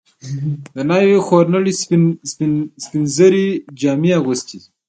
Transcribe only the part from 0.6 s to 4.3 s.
د ناوې خورلڼې سپین زري جامې